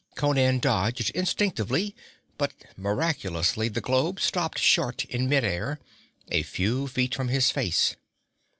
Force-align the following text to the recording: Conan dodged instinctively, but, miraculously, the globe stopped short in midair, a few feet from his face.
Conan 0.15 0.57
dodged 0.57 1.11
instinctively, 1.11 1.95
but, 2.35 2.53
miraculously, 2.75 3.67
the 3.67 3.81
globe 3.81 4.19
stopped 4.19 4.57
short 4.57 5.05
in 5.05 5.29
midair, 5.29 5.79
a 6.31 6.41
few 6.41 6.87
feet 6.87 7.13
from 7.13 7.27
his 7.27 7.51
face. 7.51 7.95